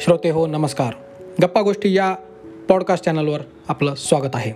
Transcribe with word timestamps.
श्रोते 0.00 0.30
हो 0.30 0.46
नमस्कार. 0.46 0.92
गप्पा 1.42 1.62
गोष्टी 1.62 1.96
या 1.96 2.14
पॉडकास्ट 2.68 3.04
चॅनलवर 3.04 3.40
आपलं 3.68 3.94
स्वागत 3.94 4.30
आहे. 4.34 4.52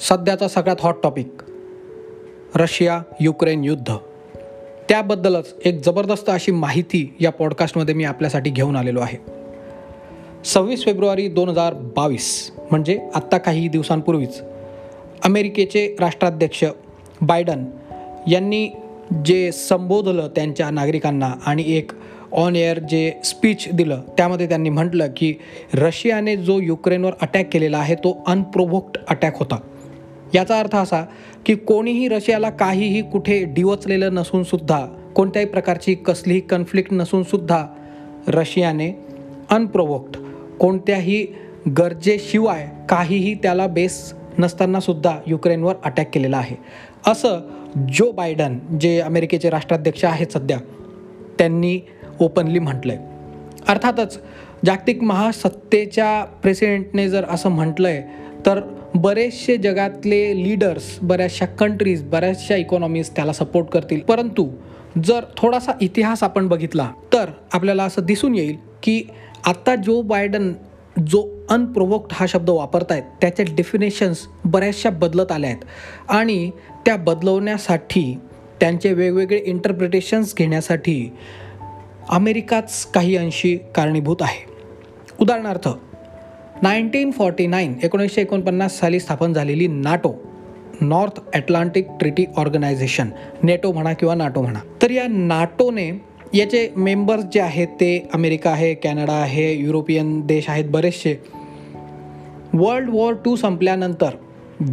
सध्याचा 0.00 0.48
सगळ्यात 0.48 0.76
हॉट 0.80 0.94
टॉपिक 1.02 1.28
रशिया 2.56 3.02
युक्रेन 3.20 3.64
युद्ध. 3.64 3.92
त्याबद्दलच 4.88 5.54
एक 5.64 5.84
जबरदस्त 5.86 6.30
अशी 6.30 6.52
माहिती 6.52 7.16
या 7.20 7.30
पॉडकास्टमध्ये 7.30 7.94
मी 7.94 8.04
आपल्यासाठी 8.04 8.50
घेऊन 8.50 8.76
आलेलो 8.76 9.00
आहे. 9.00 9.18
सव्वीस 10.44 10.84
फेब्रुवारी 10.84 11.28
दोन 11.28 11.48
हजार 11.48 11.74
बावीस 11.74 12.52
म्हणजे 12.70 13.08
आत्ता 13.14 13.38
काही 13.38 13.68
दिवसांपूर्वीच 13.68 14.42
अमेरिकेचे 15.24 15.96
राष्ट्राध्यक्ष 16.00 16.64
बायडन 17.20 17.64
यांनी 18.28 18.68
जे 19.24 19.52
संबोधलं 19.52 20.28
त्यांच्या 20.28 20.70
नागरिकांना 20.70 21.34
आणि 21.46 21.64
एक 21.66 21.92
ऑन 22.32 22.56
एअर 22.56 22.78
जे 22.78 23.12
स्पीच 23.24 23.68
दिलं 23.72 24.00
त्यामध्ये 24.16 24.48
त्यांनी 24.48 24.68
म्हटलं 24.68 25.06
की 25.16 25.34
रशियाने 25.74 26.36
जो 26.36 26.60
युक्रेनवर 26.60 27.12
अटॅक 27.22 27.48
केलेला 27.52 27.78
आहे 27.78 27.94
तो 27.94 28.24
अनप्रोव्होक्ड 28.26 28.98
अटॅक 29.08 29.38
होता. 29.38 29.60
याचा 30.34 30.58
अर्थ 30.58 30.76
असा 30.76 31.04
की 31.46 31.54
कोणीही 31.54 32.08
रशियाला 32.08 32.50
काहीही 32.50 33.02
कुठे 33.02 33.44
डिवचलेलं 33.44 34.14
नसूनसुद्धा 34.14 34.86
कोणत्याही 35.14 35.48
प्रकारची 35.48 35.94
कसलीही 35.94 36.40
कन्फ्लिक्ट 36.40 36.92
नसूनसुद्धा 36.92 37.66
रशियाने 38.28 39.04
अनप्रोव्होक्ड 39.50 40.16
कोणत्याही 40.60 41.26
गरजेशिवाय 41.78 42.68
काहीही 42.88 43.34
त्याला 43.34 43.66
बेस 43.66 44.14
नसतानासुद्धा 44.38 45.18
युक्रेनवर 45.26 45.74
अटॅक 45.84 46.10
केलेला 46.14 46.38
आहे. 46.38 46.56
असं 47.06 47.40
जो 47.92 48.12
बायडन 48.12 48.58
जे 48.80 49.00
अमेरिकेचे 49.00 49.50
राष्ट्राध्यक्ष 49.50 50.04
आहेत 50.04 50.26
सध्या 50.26 50.58
त्यांनी 51.38 51.80
ओपनली 52.20 52.58
म्हटलं 52.58 52.92
आहे 52.92 53.02
अर्थातच 53.68 54.20
जागतिक 54.66 55.02
महासत्तेच्या 55.02 56.24
प्रेसिडेंटने 56.24 57.08
जर 57.08 57.24
असं 57.28 57.48
म्हटलं 57.48 57.88
आहे 57.88 58.02
तर 58.46 58.60
बरेचसे 58.94 59.56
जगातले 59.56 60.42
लीडर्स 60.42 60.98
बऱ्याचशा 61.02 61.46
कंट्रीज 61.46 62.02
बऱ्याचशा 62.02 62.56
इकॉनॉमीज 62.56 63.10
त्याला 63.10 63.32
सपोर्ट 63.32 63.66
करतील. 63.66 64.00
परंतु 64.00 64.48
जर 65.04 65.24
थोडासा 65.36 65.72
इतिहास 65.80 66.22
आपण 66.22 66.48
बघितला 66.48 66.90
तर 67.12 67.30
आपल्याला 67.52 67.84
असं 67.84 68.02
दिसून 68.02 68.34
येईल 68.34 68.56
की 68.82 69.02
आत्ता 69.46 69.74
जो 69.76 70.02
बायडन 70.02 70.52
जो 71.06 71.46
अनप्रोवोक्ड 71.50 72.12
हा 72.12 72.26
शब्द 72.26 72.50
वापरत 72.50 72.92
आहेत 72.92 73.02
त्याचे 73.20 73.44
डेफिनेशन्स 73.44 74.26
बऱ्याचशा 74.44 74.90
बदलत 74.90 75.32
आल्या 75.32 75.50
आहेत. 75.50 75.64
आणि 76.08 76.50
त्या 76.86 76.96
बदलवण्यासाठी 76.96 78.18
त्यांचे 78.60 78.92
वेगवेगळे 78.92 79.38
इंटरप्रिटेशन्स 79.38 80.34
घेण्यासाठी 80.38 81.12
अमेरिकाच 82.10 82.86
काही 82.86 83.16
अंशी 83.16 83.56
कारणीभूत 83.74 84.16
आहे. 84.20 84.44
उदाहरणार्थ 85.20 85.68
नाईन्टीन 86.62 87.10
फॉर्टी 87.10 87.46
नाईन 87.46 87.74
एकोणीसशे 87.82 88.20
एकोणपन्नास 88.22 88.78
साली 88.78 89.00
स्थापन 89.00 89.32
झालेली 89.32 89.66
NATO 89.66 90.14
North 90.80 91.20
Atlantic 91.34 91.86
Treaty 92.00 92.24
Organisation 92.36 93.08
NATO 93.42 93.72
म्हणा 93.72 93.92
किंवा 93.92 94.14
नाटो 94.14 94.42
म्हणा. 94.42 94.58
तर 94.82 94.90
या 94.90 95.06
नाटोने 95.08 95.90
याचे 96.34 96.72
मेंबर्स 96.76 97.24
जे 97.24 97.40
आहेत 97.40 97.68
ते 97.68 98.08
अमेरिका 98.14 98.50
आहे 98.50 98.74
कॅनडा 98.74 99.12
आहे 99.12 99.52
युरोपियन 99.54 100.20
देश 100.20 100.48
आहेत 100.48 100.64
बरेचसे. 100.64 101.14
वर्ल्ड 102.52 102.90
वॉर 102.90 103.14
टू 103.24 103.36
संपल्यानंतर 103.36 104.10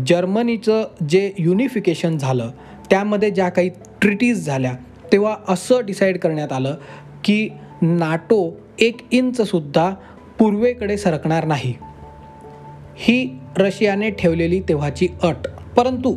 जर्मनीचं 0.07 0.87
जे 1.09 1.31
युनिफिकेशन 1.37 2.17
झालं 2.17 2.51
त्यामध्ये 2.89 3.31
ज्या 3.31 3.49
काही 3.49 3.69
ट्रिटीज 4.01 4.45
झाल्या 4.45 4.73
तेव्हा 5.11 5.35
असं 5.47 5.85
डिसाईड 5.85 6.17
करण्यात 6.17 6.51
आलं 6.51 6.75
की 7.27 7.49
नाटो 7.81 8.59
एक 8.79 8.97
इंचसुद्धा 9.11 9.91
पूर्वेकडे 10.39 10.97
सरकणार 10.97 11.45
नाही. 11.45 11.73
ही 12.95 13.39
रशियाने 13.57 14.09
ठेवलेली 14.09 14.59
तेव्हाची 14.59 15.07
अट. 15.23 15.47
परंतु 15.77 16.15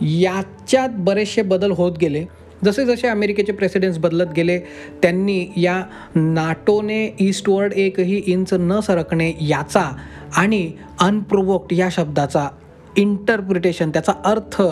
याच्यात 0.00 0.88
बरेचसे 0.92 1.42
बदल 1.42 1.70
होत 1.70 1.92
गेले. 2.00 2.24
जसे 2.64 2.84
जसे 2.84 3.08
अमेरिकेचे 3.08 3.52
प्रेसिडेंट्स 3.52 3.98
बदलत 3.98 4.26
गेले 4.36 4.58
त्यांनी 5.02 5.52
या 5.56 5.84
नाटोने 6.14 7.16
ईस्टवर्ड 7.20 7.72
एकही 7.72 8.22
इंच 8.26 8.54
न 8.54 8.80
सरकणे 8.80 9.32
याचा 9.40 9.96
आणि 10.36 10.72
अनप्रोवोक्ड 11.00 11.72
या 11.72 11.88
शब्दाचा 11.90 12.48
इंटरप्रिटेशन 12.96 13.90
त्याचा 13.90 14.12
अर्थ 14.24 14.62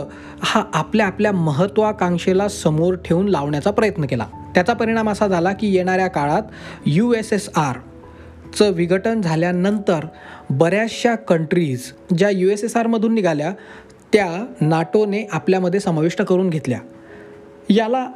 हा 0.42 0.64
आपल्या 0.74 1.06
आपल्या 1.06 1.32
महत्त्वाकांक्षेला 1.32 2.48
समोर 2.48 2.94
ठेवून 2.94 3.28
लावण्याचा 3.28 3.70
प्रयत्न 3.70 4.06
केला. 4.06 4.26
त्याचा 4.54 4.72
परिणाम 4.72 5.10
असा 5.10 5.26
झाला 5.28 5.52
की 5.52 5.74
येणाऱ्या 5.74 6.08
काळात 6.08 6.42
यू 6.86 7.12
एस 7.12 7.32
एस 7.32 7.48
आरचं 7.56 8.70
विघटन 8.70 9.20
झाल्यानंतर 9.20 10.06
बऱ्याचशा 10.50 11.14
कंट्रीज 11.14 11.92
ज्या 12.18 12.30
यू 12.30 12.50
एस 12.50 12.64
एस 12.64 12.76
आरमधून 12.76 13.14
निघाल्या 13.14 13.52
त्या 14.12 14.46
नाटोने 14.60 15.28
आपल्यामध्ये 15.32 15.80
समाविष्ट 15.80 16.22
करून 16.22 16.50
घेतल्या. 16.50 16.78
याला 17.70 18.08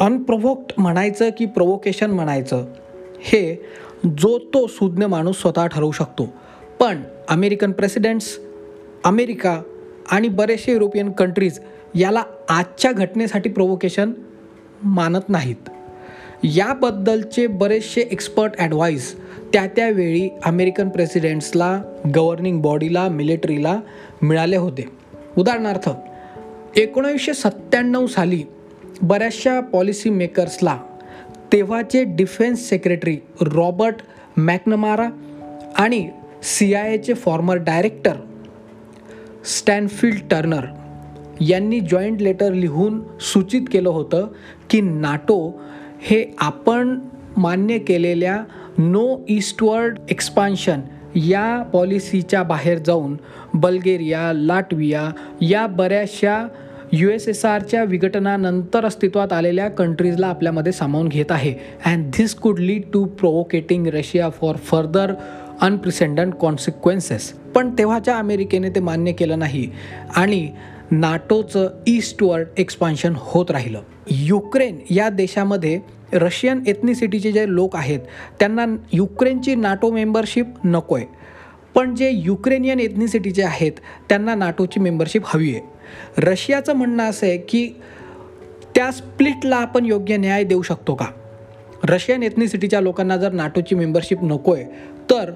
अनप्रोवोक्ड 0.00 0.72
म्हणायचं 0.78 1.28
की 1.38 1.46
प्रोवोकेशन 1.46 2.10
म्हणायचं 2.10 2.66
हे 3.20 3.64
जो 4.18 4.38
तो 4.38 4.66
सुज्ञ 4.66 5.06
माणूस 5.06 5.40
स्वतः 5.40 5.66
ठरवू 5.66 5.92
शकतो. 5.92 6.34
पण 6.80 7.02
अमेरिकन 7.28 7.72
प्रेसिडेंट्स 7.72 8.38
अमेरिका 9.04 9.62
आणि 10.10 10.28
बरेचसे 10.28 10.72
युरोपियन 10.72 11.10
कंट्रीज 11.10 11.60
याला 11.94 12.22
आजच्या 12.48 12.92
घटनेसाठी 12.92 13.50
प्रोवोकेशन 13.50 14.12
मानत 14.84 15.28
नाहीत. 15.28 15.70
याबद्दलचे 16.44 17.46
बरेचसे 17.46 18.00
एक्सपर्ट 18.00 18.52
ॲडवाईस 18.58 19.14
त्या 19.52 19.66
त्यावेळी 19.66 20.28
अमेरिकन 20.44 20.88
प्रेसिडेंट्सला 20.88 21.82
गव्हर्निंग 22.14 22.60
बॉडीला 22.60 23.08
मिलिटरीला 23.08 23.80
मिळाले 24.22 24.56
होते. 24.56 24.88
उदाहरणार्थ 25.36 25.90
एकोणीसशे 26.76 27.34
सत्त्याण्णव 27.34 28.06
साली 28.06 28.42
बऱ्याचशा 29.02 29.60
पॉलिसी 29.60 30.10
मेकर्सला 30.10 30.78
तेव्हाचे 31.52 32.04
डिफेन्स 32.04 32.68
सेक्रेटरी 32.68 33.16
रॉबर्ट 33.40 33.96
मॅकनमारा 34.36 35.08
आणि 35.76 36.08
सी 36.42 36.74
आय 36.74 36.94
एचे 36.94 37.14
फॉर्मर 37.14 37.54
डायरेक्टर 37.54 38.12
स्टॅनफिल्ड 39.44 40.18
टर्नर 40.30 40.64
यांनी 41.40 41.80
जॉईंट 41.80 42.22
लेटर 42.22 42.52
लिहून 42.52 43.02
सूचित 43.20 43.62
केलं 43.72 43.88
होतं 43.88 44.26
की 44.70 44.80
नाटो 44.80 45.60
हे 46.00 46.24
आपण 46.38 46.98
मान्य 47.36 47.78
केलेल्या 47.78 48.36
नो 48.78 49.06
ईस्टवर्ड 49.28 49.98
एक्सपान्शन 50.10 50.80
या 51.16 51.62
पॉलिसीच्या 51.72 52.42
बाहेर 52.42 52.78
जाऊन 52.78 53.16
बल्गेरिया 53.54 54.32
लाटविया 54.34 55.10
या 55.40 55.66
बऱ्याचशा 55.66 56.46
यू 56.92 57.10
एस 57.10 57.28
एस 57.28 57.44
आरच्या 57.44 57.82
विघटनानंतर 57.84 58.84
अस्तित्वात 58.84 59.32
आलेल्या 59.32 59.68
कंट्रीजला 59.68 60.26
आपल्यामध्ये 60.26 60.72
सामावून 60.72 61.08
घेत 61.08 61.32
आहे. 61.32 61.52
And 61.86 62.10
this 62.16 62.34
could 62.34 62.58
lead 62.58 62.82
to 62.92 63.04
provoking 63.18 63.86
Russia 63.86 64.28
for 64.30 64.56
further 64.56 65.12
unprecedented 65.60 66.34
consequences 66.34 67.32
पण 67.54 67.70
तेव्हाच्या 67.78 68.16
अमेरिकेने 68.18 68.70
ते 68.70 68.80
मान्य 68.80 69.12
केलं 69.12 69.38
नाही 69.38 69.68
आणि 70.16 70.48
नाटोचं 70.90 71.68
ईस्टवर्ड 71.86 72.46
एक्सपान्शन 72.58 73.14
होत 73.16 73.50
राहिलं. 73.50 73.80
युक्रेन 74.10 74.78
या 74.90 75.08
देशामध्ये 75.08 75.80
रशियन 76.12 76.62
एथनिसिटीचे 76.66 77.32
जे 77.32 77.44
लोक 77.48 77.76
आहेत 77.76 78.00
त्यांना 78.40 78.66
युक्रेनची 78.92 79.54
नाटो 79.54 79.90
मेंबरशिप 79.90 80.46
नको 80.64 80.96
आहे 80.96 81.06
पण 81.74 81.94
जे 81.94 82.10
युक्रेनियन 82.12 82.80
एथनिसिटीचे 82.80 83.42
आहेत 83.42 83.72
त्यांना 84.08 84.34
नाटोची 84.34 84.80
मेंबरशिप 84.80 85.22
हवी 85.26 85.54
आहे. 85.54 85.60
रशियाचं 86.18 86.72
म्हणणं 86.72 87.08
असं 87.10 87.26
आहे 87.26 87.38
की 87.38 87.68
त्या 88.74 88.90
स्प्लिटला 88.90 89.56
आपण 89.56 89.84
योग्य 89.84 90.16
न्याय 90.16 90.44
देऊ 90.44 90.62
शकतो 90.62 90.94
का? 90.94 91.06
रशियन 91.84 92.22
एथनिसिटीच्या 92.22 92.80
लोकांना 92.80 93.16
जर 93.16 93.32
नाटोची 93.32 93.74
मेंबरशिप 93.74 94.18
नको 94.22 94.54
आहे 94.54 94.64
तर 95.10 95.32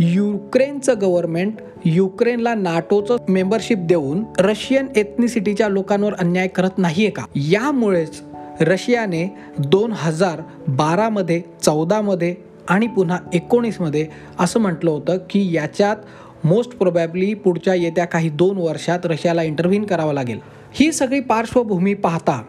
युक्रेनचं 0.00 0.94
गव्हर्नमेंट 1.00 1.54
युक्रेनला 1.84 2.54
नाटोचं 2.54 3.16
मेंबरशिप 3.28 3.78
देऊन 3.78 4.24
रशियन 4.38 4.86
एथनिसिटीच्या 4.96 5.68
लोकांवर 5.68 6.14
अन्याय 6.14 6.48
करत 6.48 6.78
नाही 6.78 7.02
आहे 7.02 7.10
का? 7.10 7.24
यामुळेच 7.34 8.22
रशियाने 8.60 9.36
दोन 9.58 9.92
हजार 9.92 10.42
बारामध्ये 10.68 11.42
चौदामध्ये 11.62 12.34
आणि 12.68 12.86
पुन्हा 12.86 13.18
एकोणीसमध्ये 13.32 14.06
असं 14.38 14.60
म्हटलं 14.60 14.90
होतं 14.90 15.16
की 15.30 15.56
याच्यात 15.56 15.96
मोस्ट 16.44 16.78
प्रोबॅबली 16.78 17.34
पुढच्या 17.34 17.74
येत्या 17.74 18.04
काही 18.04 18.28
दोन 18.28 18.58
वर्षात 18.58 18.98
रशियाला 19.04 19.42
इंटरव्हीन 19.42 19.84
करावं 19.84 20.12
लागेल. 20.12 20.38
ही 20.72 20.92
सगळी 20.92 21.20
पार्श्वभूमी 21.20 21.94
पाहता 21.94 22.42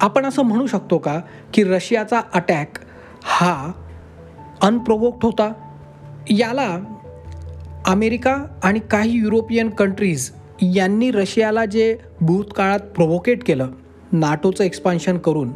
आपण 0.00 0.26
असं 0.26 0.42
म्हणू 0.42 0.66
शकतो 0.66 0.98
का 0.98 1.20
की 1.54 1.64
रशियाचा 1.64 2.20
अटॅक 2.34 2.78
हा 3.22 3.72
अनप्रोवोक्ड 4.62 5.24
होता? 5.24 5.52
याला 6.30 6.78
अमेरिका 7.86 8.36
आणि 8.64 8.80
काही 8.90 9.10
युरोपियन 9.10 9.70
कंट्रीज 9.70 10.30
यांनी 10.62 11.10
रशियाला 11.10 11.64
जे 11.64 11.98
भूतकाळात 12.20 12.78
प्रोव्होकेट 12.78 13.44
केलं 13.44 13.68
नाटोचं 14.12 14.64
एक्सपान्शन 14.64 15.18
करून 15.18 15.50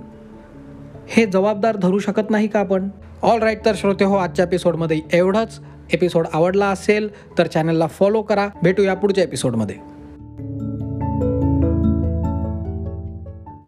हे 1.08 1.26
जबाबदार 1.26 1.76
धरू 1.76 1.98
शकत 1.98 2.30
नाही 2.30 2.48
का 2.48 2.60
आपण? 2.60 2.88
ऑल 3.22 3.42
राईट 3.42 3.64
तर 3.64 3.72
श्रोते 3.76 4.04
हो 4.04 4.16
आजच्या 4.16 4.44
एपिसोडमध्ये 4.44 5.00
एवढंच. 5.12 5.60
एपिसोड 5.92 6.26
आवडला 6.32 6.66
असेल 6.66 7.08
तर 7.38 7.46
चॅनलला 7.46 7.86
फॉलो 7.86 8.22
करा. 8.22 8.48
भेटूया 8.62 8.94
पुढच्या 8.94 9.24
एपिसोडमध्ये 9.24 9.76